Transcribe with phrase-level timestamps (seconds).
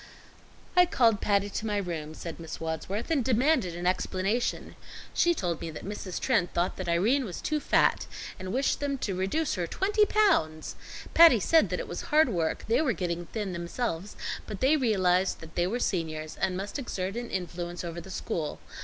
[0.75, 4.75] "I called Patty to my room," said Miss Wadsworth, "and demanded an explanation.
[5.13, 6.19] She told me that Mrs.
[6.19, 8.07] Trent thought that Irene was too fat,
[8.39, 10.75] and wished them to reduce her twenty pounds!
[11.13, 14.15] Patty said that it was hard work, they were getting thin themselves,
[14.47, 18.59] but they realized that they were seniors and must exert an influence over the school.